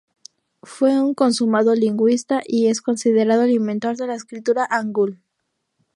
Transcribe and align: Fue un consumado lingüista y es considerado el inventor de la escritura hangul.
Fue 0.63 0.99
un 0.99 1.13
consumado 1.13 1.75
lingüista 1.75 2.41
y 2.43 2.69
es 2.69 2.81
considerado 2.81 3.43
el 3.43 3.51
inventor 3.51 3.97
de 3.97 4.07
la 4.07 4.15
escritura 4.15 4.65
hangul. 4.67 5.21